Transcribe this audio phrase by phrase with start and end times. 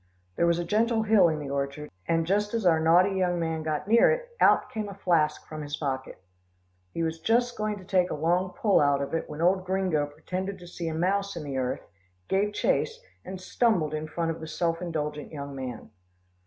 [0.35, 3.61] There was a gentle hill in the orchard, and just as our naughty young man
[3.61, 6.17] got near it, out came a flask from his pocket.
[6.91, 10.07] He was just going to take a long pull out of it, when old Gringo
[10.07, 11.87] pretended to see a mouse in the earth,
[12.27, 15.91] gave chase, and stumbled in front of the self indulgent young man.